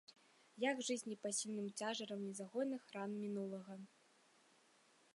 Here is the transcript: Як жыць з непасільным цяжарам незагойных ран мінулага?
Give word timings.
Як 0.71 0.79
жыць 0.87 0.97
з 1.03 1.09
непасільным 1.11 1.67
цяжарам 1.83 2.19
незагойных 2.31 2.83
ран 2.99 3.11
мінулага? 3.23 3.81